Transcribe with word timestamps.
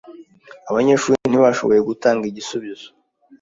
Abanyeshuri 0.69 1.15
ntibashoboye 1.29 1.79
gutanga 1.89 2.23
igisubizo. 2.29 2.87